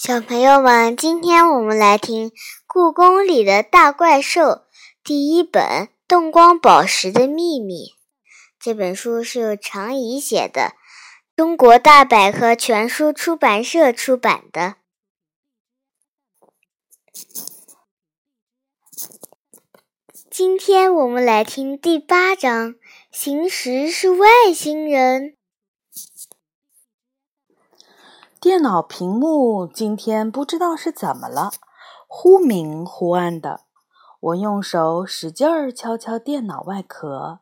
[0.00, 2.30] 小朋友们，今天我们来听
[2.68, 4.42] 《故宫里的大怪兽》
[5.02, 5.64] 第一本
[6.06, 7.74] 《动光宝石的秘密》。
[8.60, 10.74] 这本书是由常怡写的，
[11.34, 14.76] 中国大百科全书出版社出版的。
[20.30, 22.76] 今天我们来听第八章：
[23.10, 25.37] 行时是外星人。
[28.40, 31.50] 电脑屏幕今天不知道是怎么了，
[32.06, 33.62] 忽明忽暗的。
[34.20, 37.40] 我用手使劲儿敲敲电脑外壳，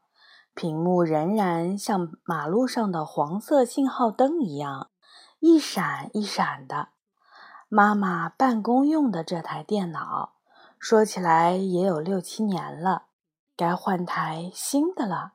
[0.54, 4.88] 屏幕仍然像马路上的黄色信号灯一样，
[5.38, 6.88] 一闪一闪的。
[7.68, 10.32] 妈妈办公用的这台电脑，
[10.78, 13.02] 说起来也有六七年了，
[13.54, 15.32] 该换台新的了。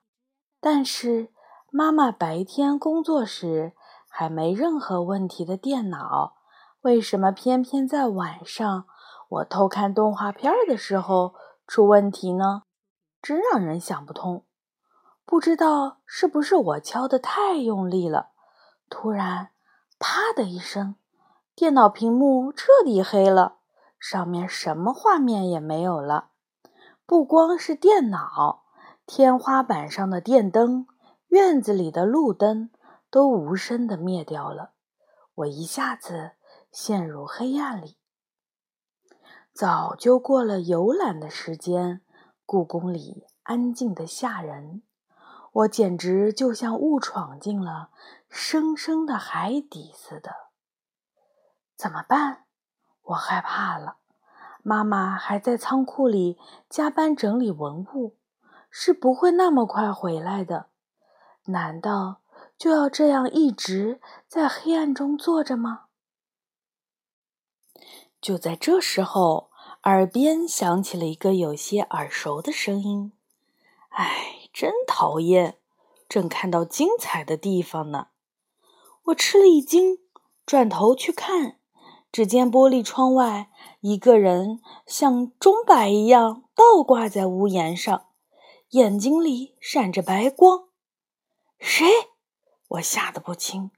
[0.59, 1.29] 但是
[1.69, 3.73] 妈妈白天工作时。
[4.13, 6.35] 还没任何问题的电脑，
[6.81, 8.85] 为什么偏偏在晚上
[9.29, 11.33] 我偷看动画片的时候
[11.65, 12.63] 出问题呢？
[13.21, 14.43] 真让人想不通。
[15.25, 18.31] 不知道是不是我敲的太用力了，
[18.89, 19.51] 突然
[19.97, 20.95] “啪”的一声，
[21.55, 23.59] 电脑屏幕彻底黑了，
[23.97, 26.31] 上面什么画面也没有了。
[27.05, 28.65] 不光是电脑，
[29.05, 30.85] 天花板上的电灯，
[31.29, 32.69] 院子里的路灯。
[33.11, 34.71] 都无声的灭掉了，
[35.35, 36.31] 我一下子
[36.71, 37.97] 陷入黑暗里。
[39.53, 42.01] 早就过了游览的时间，
[42.45, 44.81] 故宫里安静的吓人，
[45.51, 47.89] 我简直就像误闯进了
[48.29, 50.31] 深深的海底似的。
[51.75, 52.45] 怎么办？
[53.03, 53.97] 我害怕了。
[54.63, 58.15] 妈妈还在仓库里加班整理文物，
[58.69, 60.67] 是不会那么快回来的。
[61.47, 62.20] 难道？
[62.61, 65.85] 就要这样一直在黑暗中坐着吗？
[68.21, 69.49] 就在这时候，
[69.85, 73.13] 耳边响起了一个有些耳熟的声音
[73.89, 75.57] ：“哎，真讨厌！
[76.07, 78.09] 正看到精彩的地方呢。”
[79.05, 79.97] 我吃了一惊，
[80.45, 81.57] 转头去看，
[82.11, 83.49] 只见玻璃窗外，
[83.79, 88.05] 一个人像钟摆一样倒挂在屋檐上，
[88.69, 90.67] 眼睛里闪着白光。
[91.57, 91.87] 谁？
[92.71, 93.71] 我吓得不轻，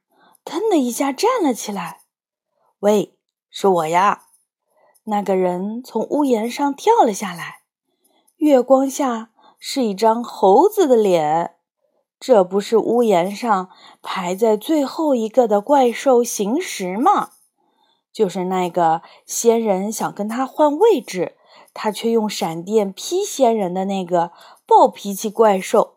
[0.45, 2.01] 腾的一下站了起来。
[2.81, 3.17] “喂，
[3.49, 4.25] 是我呀！”
[5.05, 7.61] 那个人从屋檐上跳了下来。
[8.37, 11.55] 月光下是一张猴子的脸。
[12.19, 13.69] 这不是屋檐上
[14.01, 17.31] 排在最后一个的怪兽行时吗？
[18.13, 21.35] 就是那个仙人想跟他换位置，
[21.73, 24.31] 他却用闪电劈仙人的那个
[24.65, 25.92] 暴脾气怪兽。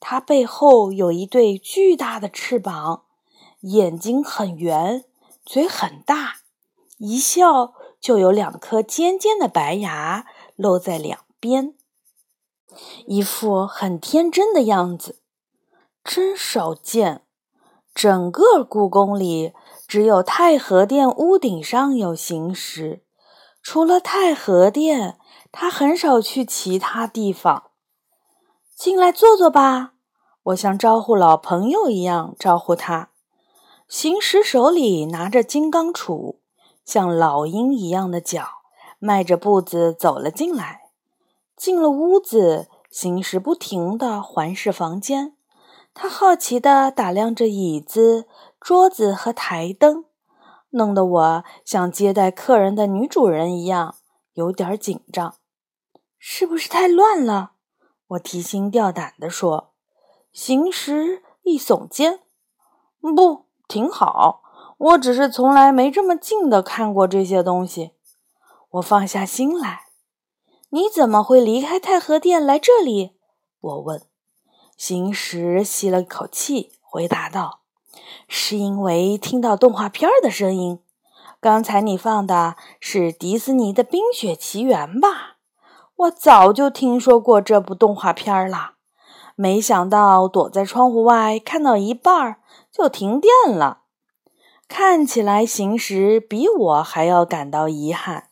[0.00, 3.04] 它背后有一对巨大的翅膀，
[3.60, 5.04] 眼睛很圆，
[5.44, 6.38] 嘴很大，
[6.96, 10.24] 一笑就有两颗尖尖的白牙
[10.56, 11.74] 露在两边，
[13.06, 15.20] 一副很天真的样子，
[16.02, 17.22] 真少见。
[17.94, 19.52] 整个故宫里
[19.86, 23.04] 只有太和殿屋顶上有行石，
[23.62, 25.18] 除了太和殿，
[25.52, 27.69] 他很少去其他地方。
[28.80, 29.92] 进来坐坐吧，
[30.42, 33.10] 我像招呼老朋友一样招呼他。
[33.86, 36.38] 行时手里拿着金刚杵，
[36.82, 38.42] 像老鹰一样的脚，
[38.98, 40.80] 迈着步子走了进来。
[41.58, 45.36] 进了屋子，行时不停地环视房间，
[45.92, 48.26] 他好奇地打量着椅子、
[48.58, 50.06] 桌子和台灯，
[50.70, 53.96] 弄得我像接待客人的女主人一样，
[54.32, 55.34] 有点紧张。
[56.18, 57.52] 是不是太乱了？
[58.10, 59.72] 我提心吊胆地说
[60.32, 62.20] ：“行时一耸肩，
[63.00, 64.42] 不，挺好。
[64.78, 67.92] 我只是从来没这么近的看过这些东西。”
[68.70, 69.86] 我放下心来。
[70.70, 73.16] 你怎么会离开太和殿来这里？
[73.60, 74.02] 我问。
[74.76, 77.60] 行时吸了口气，回答道
[78.26, 80.80] ：“是因为听到动画片的声音。
[81.40, 85.36] 刚才你放的是迪士尼的《冰雪奇缘》吧？”
[86.00, 88.72] 我早就听说过这部动画片了，
[89.34, 92.38] 没想到躲在窗户外看到一半
[92.72, 93.82] 就停电了。
[94.66, 98.28] 看起来行时比我还要感到遗憾。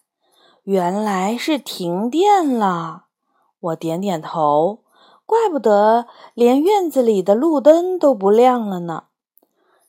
[0.63, 3.07] 原来是停电了。
[3.61, 4.85] 我点点头，
[5.27, 9.05] 怪不得连院子里的路灯都不亮了呢。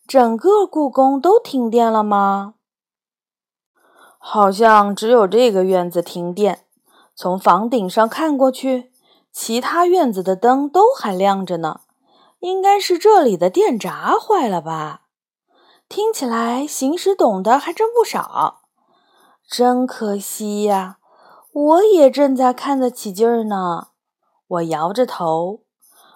[0.05, 2.55] 整个故宫都停电了吗？
[4.17, 6.65] 好像只有这个院子停电。
[7.21, 8.93] 从房顶上看过去，
[9.33, 11.81] 其他院子的灯都还亮着呢。
[12.39, 15.01] 应该是这里的电闸坏了吧？
[15.89, 18.61] 听起来行时懂得还真不少。
[19.45, 20.99] 真可惜呀，
[21.51, 23.87] 我也正在看得起劲儿呢。
[24.47, 25.63] 我摇着头，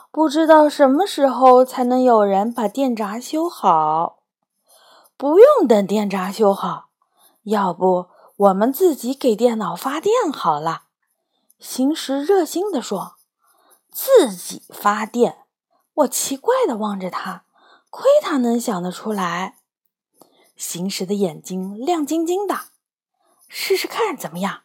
[0.10, 4.20] 不知道什么时候才能有人把电闸修好。
[5.18, 6.86] 不用等电闸修好，
[7.44, 8.06] 要不
[8.38, 10.84] 我们自己给电脑发电好了。
[11.64, 13.16] 行时热心地说
[13.90, 15.46] ：“自己发电。”
[15.96, 17.46] 我奇怪地望着他，
[17.90, 19.60] 亏他能想得出来。
[20.58, 22.66] 行时的眼睛亮晶晶的，
[23.48, 24.64] 试试看怎么样？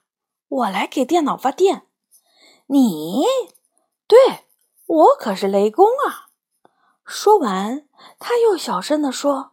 [0.49, 1.87] 我来给电脑发电。
[2.67, 3.25] 你？
[4.09, 4.47] 对，
[4.87, 6.35] 我可是雷公啊！
[7.06, 7.87] 说完，
[8.19, 9.53] 他又小声地说：“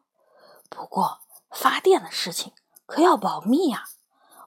[0.67, 1.19] 不过
[1.51, 2.53] 发电的事情
[2.87, 3.89] 可要保密呀，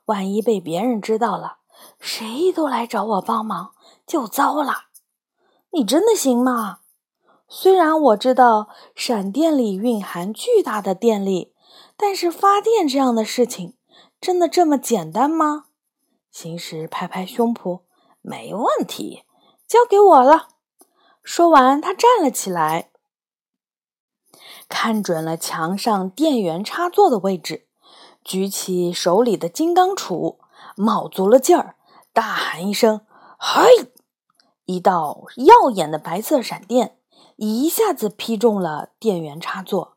[0.07, 1.58] 万一被别人知道了，
[1.99, 3.73] 谁都来找我帮忙，
[4.07, 4.85] 就糟了。
[5.71, 6.81] 你真的行吗？
[7.49, 11.55] 虽然我知道闪电里蕴含巨大的电力，
[11.97, 13.75] 但是发电这样的事情，
[14.21, 15.65] 真的这么简单吗？”
[16.31, 17.81] 行时拍拍胸脯
[18.21, 19.25] ：“没问题。”
[19.67, 20.49] 交给我了。
[21.23, 22.91] 说完，他站了起来，
[24.69, 27.67] 看准了墙上电源插座的位置，
[28.25, 30.37] 举起手里的金刚杵，
[30.79, 31.75] 卯足了劲儿，
[32.13, 33.01] 大喊一声
[33.37, 33.91] ：“嘿！”
[34.65, 36.99] 一道耀眼的白色闪电
[37.37, 39.97] 一下子劈中了电源插座，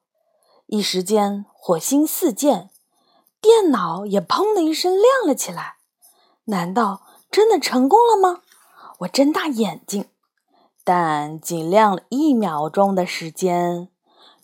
[0.65, 2.69] 一时间火星四溅，
[3.39, 5.75] 电脑也砰的一声亮了起来。
[6.45, 8.41] 难道真的成功了吗？
[8.99, 10.05] 我睁大眼睛，
[10.83, 13.89] 但仅亮了一秒钟的时间，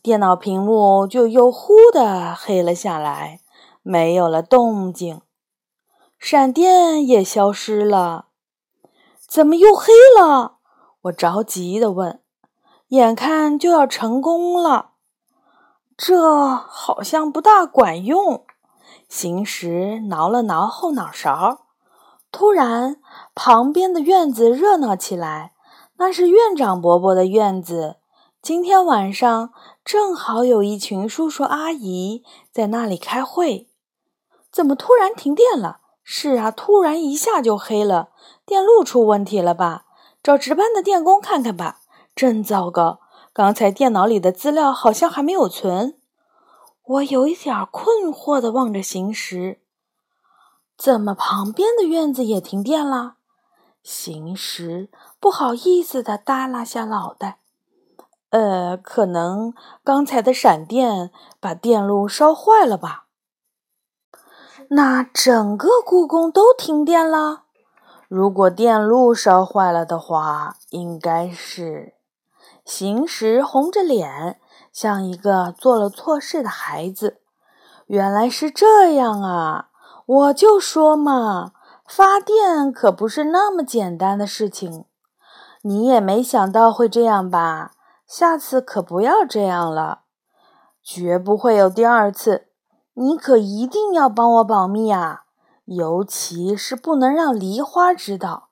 [0.03, 3.39] 电脑屏幕就又忽的黑了下来，
[3.81, 5.21] 没有了动静，
[6.19, 8.27] 闪电也消失了。
[9.27, 10.57] 怎么又黑了？
[11.03, 12.21] 我着急的问。
[12.89, 14.91] 眼看就要成功了，
[15.97, 18.45] 这好像不大管用。
[19.09, 21.65] 行时挠了挠后脑勺。
[22.31, 23.01] 突然，
[23.35, 25.53] 旁边的院子热闹起来。
[25.97, 27.97] 那是院长伯伯的院子。
[28.41, 29.51] 今天晚上
[29.83, 33.67] 正好有一群叔叔阿姨在那里开会。
[34.51, 35.81] 怎么突然停电了？
[36.09, 38.11] 是啊，突然一下就黑了，
[38.45, 39.83] 电路出问题了吧？
[40.23, 41.81] 找值班的电工看看吧。
[42.15, 43.01] 真糟糕！
[43.33, 45.99] 刚才电脑里的资料好像还没有存。
[46.85, 49.59] 我有一点困惑地望着行时。
[50.77, 53.15] 怎么旁边的院子也停电了？
[53.83, 54.89] 行时
[55.19, 57.39] 不好意思的耷拉下脑袋。
[58.29, 61.11] 呃，可能刚才的闪电
[61.41, 63.06] 把电路烧坏了吧？
[64.69, 67.43] 那整个故宫都停电了？
[68.09, 71.93] 如果电路烧坏了的话，应该是……
[72.65, 74.41] 行时红着脸，
[74.73, 77.21] 像一个做了错事的孩子。
[77.85, 79.69] 原来是这样啊！
[80.05, 81.53] 我就说嘛，
[81.87, 84.83] 发电可不是那么简单的事情。
[85.61, 87.71] 你也没想到会这样吧？
[88.05, 90.01] 下次可不要这样了，
[90.83, 92.46] 绝不会有第二次。
[92.99, 95.25] 你可一定要帮我保密啊，
[95.65, 98.49] 尤其是不能让梨花知道。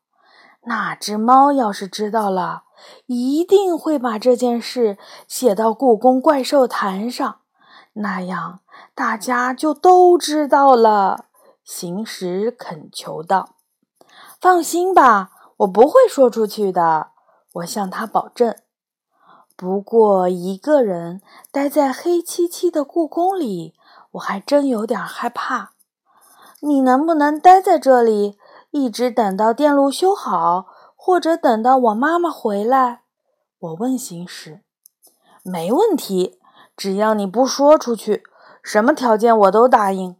[0.65, 2.65] 那只猫要是知道了，
[3.07, 7.39] 一定会把这件事写到故宫怪兽坛上，
[7.94, 8.59] 那样
[8.94, 11.25] 大家就都知道了。
[11.63, 13.56] 行时恳求道
[14.40, 17.07] ：“放心吧，我不会说出去的。”
[17.54, 18.54] 我向他保证。
[19.56, 21.21] 不过，一个人
[21.52, 23.73] 待在黑漆漆的故宫里，
[24.16, 25.72] 我还真有点害怕。
[26.62, 28.38] 你能不能待在这里，
[28.72, 33.02] 一直等到电路修好，或者等到我妈妈回来？
[33.60, 34.62] 我问行时。
[35.44, 36.40] 没问题，
[36.76, 38.24] 只要你不说出去，
[38.64, 40.18] 什么条件我都答应。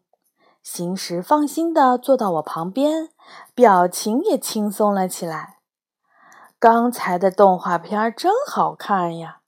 [0.62, 3.10] 行时放心地坐到我旁边，
[3.54, 5.58] 表情也轻松了起来。
[6.60, 9.40] 刚才的动画片真好看呀！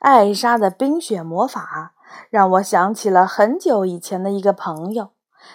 [0.00, 1.94] 艾莎的冰雪魔法
[2.30, 5.10] 让我想起了很久以前的一个朋友，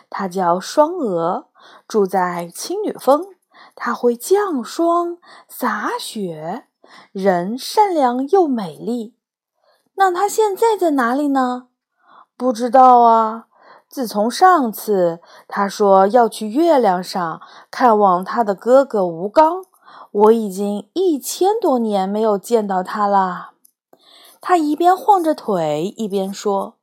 [0.10, 1.48] 他叫双鹅，
[1.88, 3.26] 住在青女峰。
[3.76, 5.18] 他会降霜
[5.48, 6.68] 洒雪，
[7.12, 9.16] 人善良又美丽。
[9.96, 11.68] 那他现在在哪里呢？
[12.36, 13.46] 不知道啊。
[13.88, 19.64] 自从上次他说要去月亮上看望他的哥哥吴刚，
[20.12, 23.53] 我已经一千多年没有见到他了。
[24.46, 26.76] 他一边晃着腿一边说，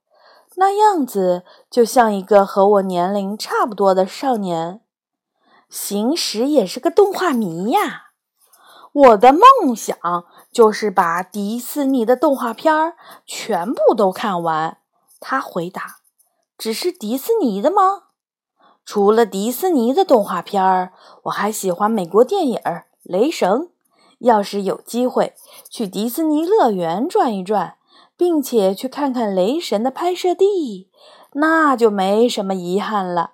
[0.56, 4.80] 那样子就像一个和我年龄差不多的少年。
[5.68, 8.12] 行时也是个动画迷呀，
[8.92, 9.94] 我的梦想
[10.50, 14.78] 就是把迪士尼的动画片儿全部都看完。
[15.20, 15.98] 他回答
[16.56, 18.04] ：“只是迪士尼的吗？
[18.86, 22.58] 除了迪士尼的动画片儿，我还喜欢美国电影
[23.02, 23.50] 《雷神》。
[24.20, 25.34] 要是有机会
[25.68, 27.76] 去迪士尼乐园转一转，
[28.16, 30.88] 并且去看看雷神的拍摄地，
[31.32, 33.32] 那就没什么遗憾了。”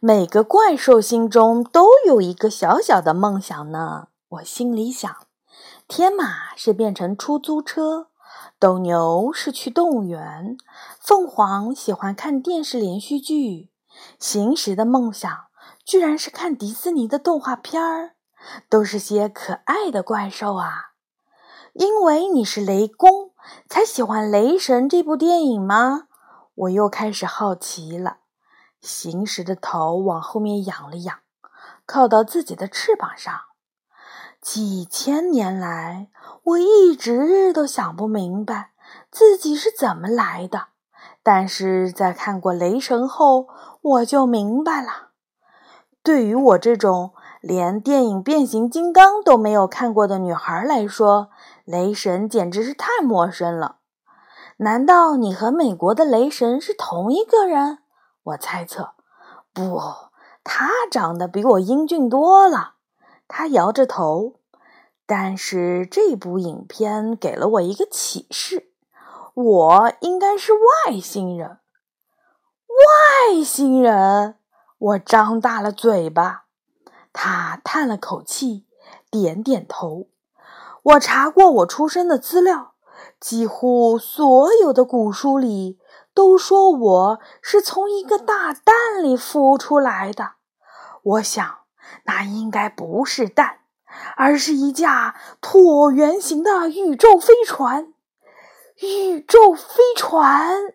[0.00, 4.08] 每个怪兽心中都有一个小小的梦想呢。
[4.28, 5.12] 我心里想：
[5.88, 8.06] 天马是变成出租车，
[8.60, 10.56] 斗牛是去动物园，
[11.00, 13.70] 凤凰喜欢看电视连续剧，
[14.20, 15.46] 行时的梦想
[15.84, 18.12] 居然是看迪士尼的动画片儿，
[18.68, 20.92] 都是些可爱的怪兽啊！
[21.74, 23.32] 因为你是雷公，
[23.68, 26.08] 才喜欢《雷神》这部电影吗？
[26.54, 28.18] 我又开始好奇了。
[28.80, 31.18] 行时的头往后面仰了仰，
[31.86, 33.34] 靠到自己的翅膀上。
[34.40, 36.08] 几千年来，
[36.44, 38.70] 我一直都想不明白
[39.10, 40.68] 自己是怎么来的。
[41.22, 43.48] 但是在看过《雷神》后，
[43.82, 45.08] 我就明白了。
[46.02, 51.30] 对于我这种连电影《变形金刚》都没有看过的女孩来说，
[51.64, 53.76] 《雷神》简直是太陌生了。
[54.58, 57.78] 难道你和美国的雷神是同一个人？
[58.24, 58.94] 我猜测，
[59.52, 59.80] 不，
[60.42, 62.74] 他长得比我英俊多了。
[63.28, 64.34] 他摇着头。
[65.06, 68.72] 但是这部影片给了我一个启示：
[69.32, 71.60] 我应该是外星人。
[72.68, 74.34] 外星人！
[74.78, 76.47] 我张大了嘴巴。
[77.20, 78.64] 他叹了口气，
[79.10, 80.06] 点点头。
[80.84, 82.74] 我查过我出生的资料，
[83.18, 85.80] 几乎所有的古书里。
[86.14, 90.34] 都说我是从一个大蛋里孵出来的，
[91.02, 91.58] 我想
[92.04, 93.62] 那应该不是蛋，
[94.16, 97.92] 而是一架椭圆形的宇宙飞船。
[98.76, 100.72] 宇宙飞船？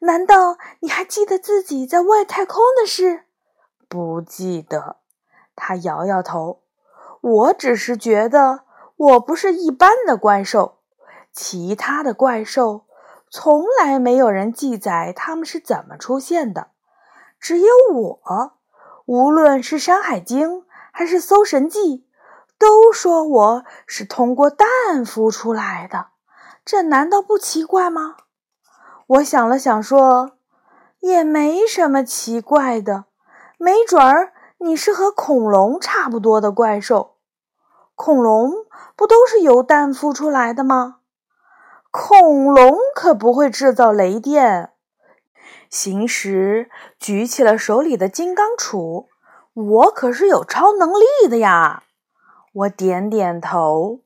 [0.00, 3.24] 难道你还记得自己在外太空的事？
[3.88, 4.96] 不记得。
[5.58, 6.62] 他摇摇头。
[7.20, 8.60] 我只是觉得
[8.96, 10.78] 我不是一般的怪兽，
[11.32, 12.86] 其他的怪兽。
[13.30, 16.68] 从来没有人记载他们是怎么出现的，
[17.38, 18.52] 只有我。
[19.04, 20.60] 无论是《山海经》
[20.92, 21.98] 还是《搜神记》，
[22.58, 24.66] 都说我是通过蛋
[25.04, 26.06] 孵出来的。
[26.64, 28.16] 这难道不奇怪吗？
[29.06, 30.32] 我想了想，说
[31.00, 33.06] ：“也没什么奇怪的。
[33.56, 37.16] 没准儿你是和恐龙差不多的怪兽。
[37.94, 38.52] 恐龙
[38.94, 40.96] 不都是由蛋孵出来的吗？”
[41.90, 44.72] 恐龙可不会制造雷电。
[45.70, 49.06] 行时举起了手里的金刚杵，
[49.54, 51.84] 我可是有超能力的呀！
[52.52, 54.00] 我点点头。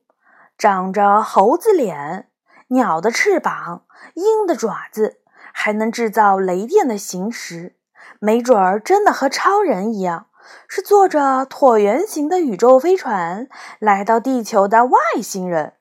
[0.57, 2.29] 长着猴子脸、
[2.67, 3.83] 鸟的翅膀、
[4.13, 5.17] 鹰的爪子，
[5.51, 7.75] 还能制造雷电的行时，
[8.19, 10.27] 没准儿真的和超人一样，
[10.67, 13.47] 是坐着椭圆形的宇宙飞船
[13.79, 15.73] 来到地球的外星人。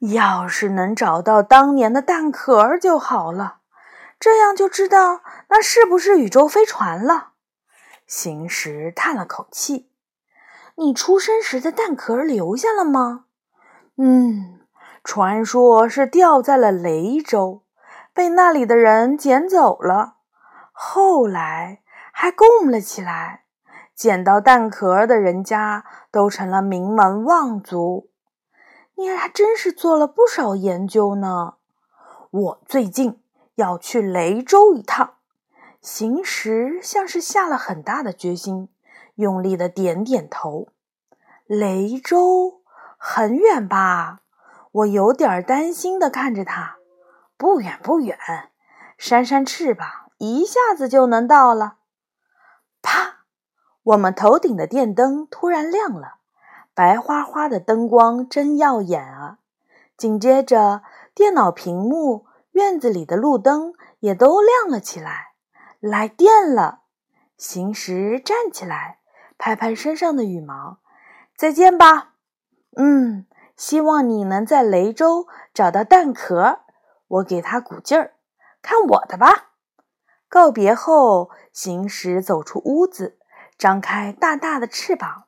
[0.00, 3.60] 要是能找到当年的蛋壳就好了，
[4.20, 7.30] 这样就知道那是不是宇宙飞船了。
[8.06, 9.90] 行时叹了口气
[10.76, 13.24] ：“你出生时的蛋壳留下了吗
[13.98, 14.60] ？”“嗯，
[15.02, 17.62] 传说是掉在了雷州，
[18.12, 20.16] 被那里的人捡走了，
[20.72, 21.80] 后来
[22.12, 23.45] 还供了起来。
[23.96, 28.10] 捡到蛋壳的人家都成了名门望族。”
[28.98, 31.54] 你还真是做了不少研究呢。
[32.30, 33.20] 我最近
[33.56, 35.14] 要去雷州一趟。
[35.80, 38.68] 行时像是下了很大的决心，
[39.16, 40.68] 用力的点点头。
[41.46, 42.62] 雷州
[42.96, 44.20] 很远吧？
[44.72, 46.76] 我有点担心的看着他。
[47.36, 48.18] 不远不远，
[48.96, 49.86] 扇扇翅膀，
[50.18, 51.76] 一下子就能到了。
[53.86, 56.16] 我们头顶的电灯突然亮了。
[56.74, 59.38] 白花花的灯光真耀眼啊！
[59.96, 60.82] 紧接着，
[61.14, 65.34] 电脑屏幕、院子里的路灯也都亮了起来。
[65.78, 66.80] 来电了！
[67.36, 68.98] 行时站起来，
[69.38, 70.78] 拍拍身上的羽毛。
[71.36, 72.14] 再见吧。
[72.76, 73.26] 嗯，
[73.56, 76.60] 希望你能在雷州找到蛋壳。
[77.06, 78.14] 我给他鼓劲儿，
[78.60, 79.52] 看我的吧。
[80.28, 83.16] 告别后，行时走出屋子，
[83.58, 85.24] 张开大大的翅膀。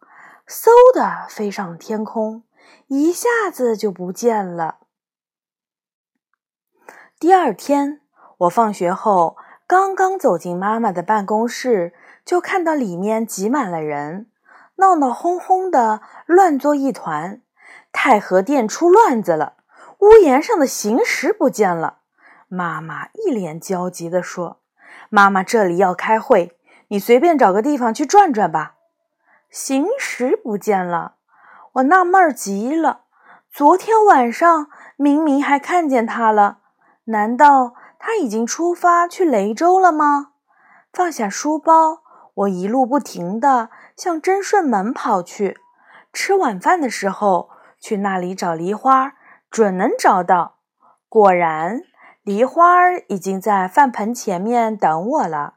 [0.47, 2.43] 嗖的飞上天空，
[2.87, 4.79] 一下子就不见了。
[7.19, 8.01] 第二天，
[8.39, 11.93] 我放学后刚刚走进妈妈的办公室，
[12.25, 14.31] 就看到里面挤满了人，
[14.77, 17.43] 闹闹哄哄的，乱作一团。
[17.93, 19.57] 太和殿出乱子了，
[19.99, 21.99] 屋檐上的行石不见了，
[22.47, 24.63] 妈妈一脸焦急地说
[25.11, 26.58] ：“妈妈，这里要开会，
[26.88, 28.75] 你随便找个地方去转转吧。”
[29.50, 31.14] 行时不见了，
[31.73, 33.02] 我纳闷极了。
[33.50, 36.59] 昨天晚上明明还看见他了，
[37.04, 40.33] 难道他已经出发去雷州了吗？
[40.92, 42.02] 放下书包，
[42.35, 45.59] 我一路不停地向真顺门跑去。
[46.12, 49.14] 吃晚饭的时候去那里找梨花，
[49.50, 50.57] 准能找到。
[51.09, 51.83] 果然。
[52.23, 55.54] 梨花已经在饭盆前面等我了，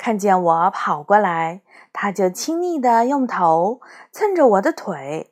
[0.00, 1.60] 看见我跑过来，
[1.92, 5.30] 它就亲昵地用头蹭着我的腿。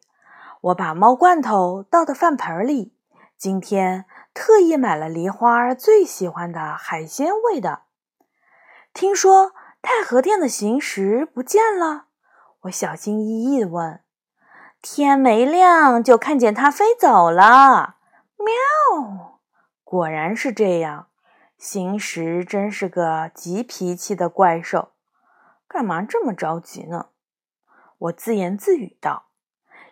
[0.60, 2.92] 我把猫罐头倒到饭盆里，
[3.38, 7.84] 今天特意买了梨花最喜欢的海鲜味的。
[8.92, 12.04] 听说太和殿的行食不见了，
[12.64, 14.02] 我小心翼翼地问
[14.82, 17.96] ：“天没亮就看见它飞走了。”
[18.36, 19.40] 喵。
[19.82, 21.06] 果然是这样，
[21.58, 24.92] 行时真是个急脾气的怪兽，
[25.66, 27.06] 干嘛这么着急呢？
[27.98, 29.24] 我自言自语道。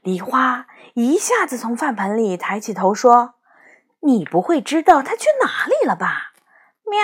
[0.00, 3.34] 梨花一下子从饭盆里抬起头说
[4.06, 6.32] ：“你不会知道他去哪里了吧？”
[6.88, 7.00] 喵！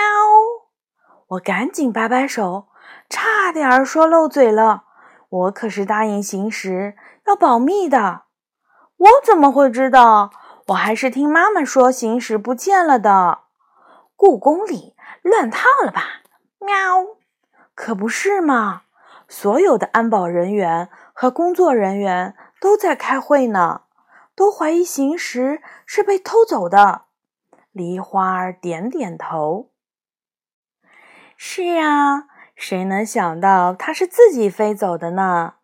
[1.27, 2.69] 我赶紧摆摆手，
[3.09, 4.85] 差点说漏嘴了。
[5.27, 8.23] 我可是答应行时要保密的，
[8.95, 10.31] 我怎么会知道？
[10.67, 13.39] 我还是听妈妈说行时不见了的，
[14.23, 16.21] 故宫里乱套了吧？
[16.59, 17.17] 喵，
[17.75, 18.83] 可不是嘛！
[19.27, 23.81] 所有的安保人员和工作人员都在开会呢，
[24.33, 27.01] 都怀疑行时是被偷走的。
[27.73, 29.69] 梨花儿点点头。
[31.35, 35.55] 是啊，谁能想到他是自己飞走的呢？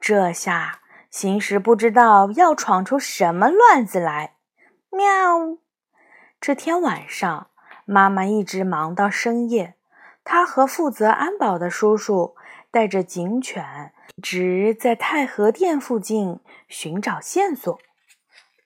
[0.00, 4.36] 这下行时不知道要闯出什么乱子来。
[4.88, 5.58] 喵！
[6.40, 7.50] 这天晚上，
[7.90, 9.76] 妈妈一直忙到深夜。
[10.22, 12.36] 她和负责安保的叔叔
[12.70, 17.78] 带着警犬，一直在太和殿附近寻找线索。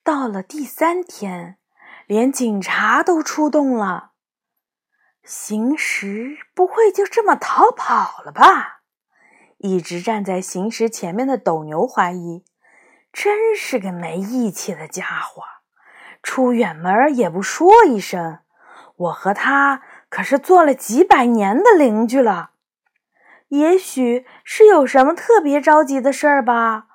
[0.03, 1.57] 到了第三天，
[2.05, 4.11] 连警察都出动了。
[5.23, 8.81] 行时不会就这么逃跑了吧？
[9.59, 12.43] 一直站在行时前面的斗牛怀疑，
[13.13, 15.43] 真是个没义气的家伙。
[16.21, 18.39] 出远门也不说一声，
[18.95, 22.51] 我和他可是做了几百年的邻居了。
[23.49, 26.87] 也许是有什么特别着急的事儿吧？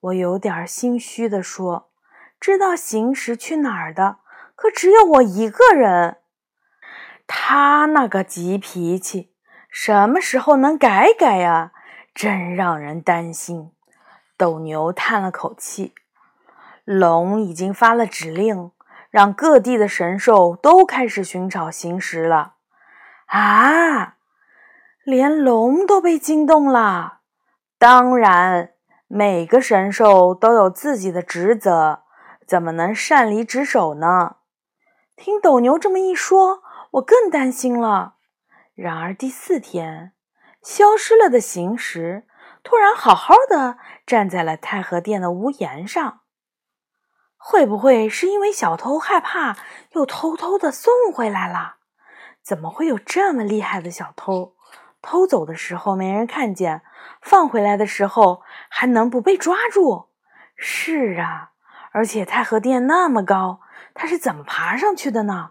[0.00, 1.90] 我有点心虚地说
[2.38, 4.18] ：“知道行时去哪儿的，
[4.54, 6.18] 可只有我一个人。
[7.26, 9.32] 他那个急脾气，
[9.70, 11.72] 什么时候能改改呀？
[12.14, 13.72] 真让人担心。”
[14.36, 15.94] 斗牛叹了口气
[16.84, 18.72] ：“龙已经发了指令。”
[19.14, 22.54] 让各地的神兽都开始寻找行时了，
[23.26, 24.16] 啊！
[25.04, 27.20] 连龙都被惊动了。
[27.78, 28.72] 当然，
[29.06, 32.02] 每个神兽都有自己的职责，
[32.44, 34.38] 怎么能擅离职守呢？
[35.14, 38.16] 听斗牛这么一说，我更担心了。
[38.74, 40.12] 然而第四天，
[40.60, 42.26] 消失了的行时
[42.64, 46.22] 突然好好的站在了太和殿的屋檐上。
[47.46, 49.58] 会不会是因为小偷害怕，
[49.90, 51.74] 又偷偷的送回来了？
[52.42, 54.54] 怎么会有这么厉害的小偷？
[55.02, 56.80] 偷走的时候没人看见，
[57.20, 60.06] 放回来的时候还能不被抓住？
[60.56, 61.50] 是啊，
[61.92, 63.60] 而且太和殿那么高，
[63.92, 65.50] 他是怎么爬上去的呢？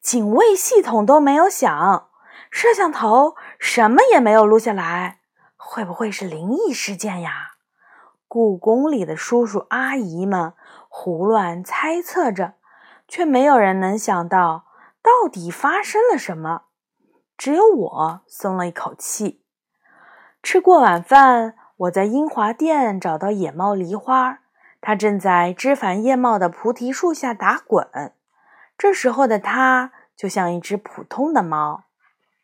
[0.00, 2.10] 警卫系统都没有响，
[2.48, 5.18] 摄像头什么也没有录下来，
[5.56, 7.54] 会不会是灵异事件呀？
[8.28, 10.54] 故宫里的叔叔阿姨们。
[10.88, 12.54] 胡乱猜测着，
[13.06, 14.66] 却没有人能想到
[15.02, 16.62] 到底发生了什么。
[17.36, 19.44] 只有我松了一口气。
[20.42, 24.40] 吃过晚饭，我在英华殿找到野猫梨花，
[24.80, 28.12] 它正在枝繁叶茂的菩提树下打滚。
[28.76, 31.84] 这时候的它就像一只普通的猫。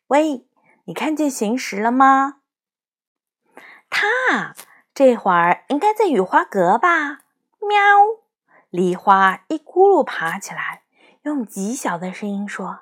[0.07, 0.47] 喂，
[0.85, 2.37] 你看见行时了吗？
[3.89, 4.53] 它
[4.93, 7.19] 这会儿应该在雨花阁吧？
[7.59, 8.24] 喵。
[8.69, 10.83] 梨花一咕噜爬起来，
[11.21, 12.79] 用极小的声音说：“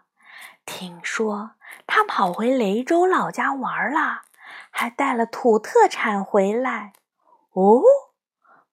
[0.65, 1.51] 听说
[1.85, 4.23] 他跑回雷州老家玩了，
[4.71, 6.93] 还带了土特产回来。
[7.51, 7.81] 哦，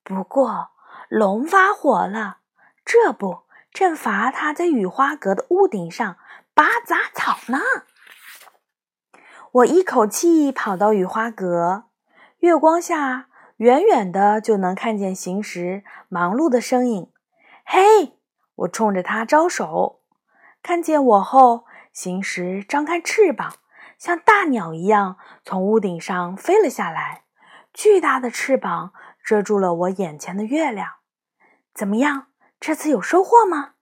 [0.03, 0.71] 不过
[1.09, 2.39] 龙发火了，
[2.85, 6.17] 这不正罚他在雨花阁的屋顶上
[6.55, 7.59] 拔杂草呢。”
[9.53, 11.87] 我一口气跑到雨花阁，
[12.39, 13.30] 月光下。
[13.61, 17.13] 远远的就能看见行时忙碌的身影。
[17.67, 18.19] 嘿，
[18.55, 20.01] 我冲着他招手。
[20.63, 23.53] 看见我后，行时张开翅膀，
[23.99, 27.25] 像大鸟一样从屋顶上飞了下来。
[27.75, 30.95] 巨大的翅膀遮住了我眼前的月亮。
[31.75, 32.29] 怎么样？
[32.59, 33.75] 这次有收获吗？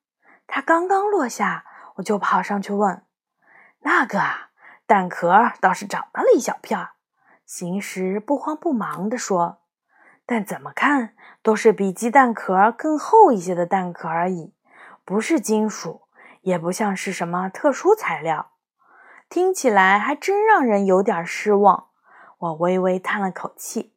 [0.48, 1.64] 它刚刚落下，
[1.94, 3.04] 我就跑上去问
[3.82, 4.50] ：“那个啊，
[4.88, 6.88] 蛋壳倒是长到了一小片。”
[7.46, 9.62] 行时不慌不忙地说
[10.30, 14.52] ：“但怎么看都是比鸡蛋壳更厚一些的蛋壳而已，
[15.02, 16.02] 不是金属，
[16.42, 18.50] 也不像是什么特殊材料。
[19.30, 21.86] 听起来还真让人有点失望。”
[22.40, 23.94] 我微微叹了口气。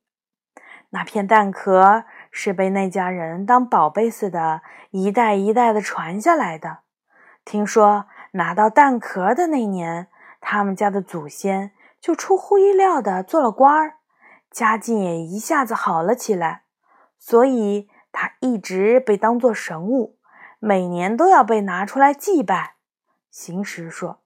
[0.92, 6.80] 那片蛋壳是被那家人当宝贝似的，一代一代的传下来的。
[7.44, 10.08] 听说拿到蛋壳的那年，
[10.40, 11.74] 他们家的祖先。
[12.00, 13.98] 就出乎意料的做了官儿，
[14.52, 16.64] 家境也一下子好了起来，
[17.18, 20.18] 所以他一直被当作神物，
[20.60, 22.76] 每年都要被拿出来祭拜。
[23.30, 24.20] 行时说：“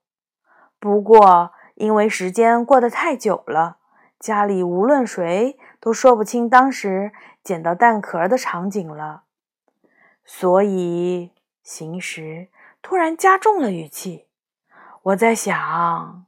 [0.80, 3.78] 不过因为时间过得太久了，
[4.18, 7.12] 家里无论谁都说不清当时
[7.44, 9.22] 捡到蛋壳的场景了，
[10.24, 12.48] 所以行时
[12.82, 14.26] 突然加重了语气。
[15.04, 16.26] 我在想。”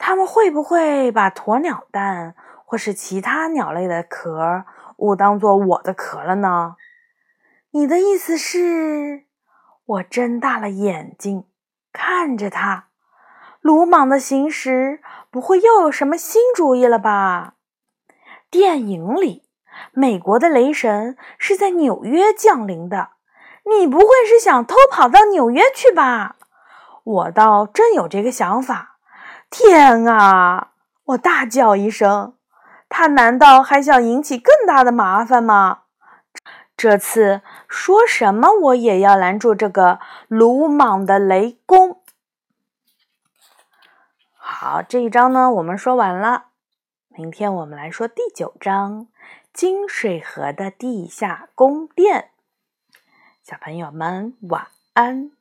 [0.00, 2.36] 他们会不会把鸵鸟蛋
[2.68, 4.66] 或是其他鸟类的壳
[4.98, 6.76] 误当做我的壳了呢？
[7.70, 9.24] 你的意思是？
[9.86, 11.46] 我睁大了眼睛
[11.94, 12.88] 看着他，
[13.62, 15.00] 鲁莽的行时
[15.30, 17.54] 不会又有什么新主意了吧？
[18.50, 19.44] 电影里，
[19.92, 23.12] 美国的雷神是在纽约降临的，
[23.64, 26.36] 你不会是想偷跑到纽约去吧？
[27.02, 28.98] 我倒真有这个想法。
[29.48, 30.72] 天啊！
[31.04, 32.34] 我大叫一声，
[32.98, 35.82] 他难道还想引起更大的麻烦吗？
[36.76, 42.02] 这次说什么我也要拦住这个鲁莽的雷公。
[44.34, 46.46] 好，这一章呢，我们说完了。
[47.10, 49.02] 明天我们来说第九章
[49.52, 52.30] 《金水河的地下宫殿》。
[53.44, 55.37] 小朋友们晚安。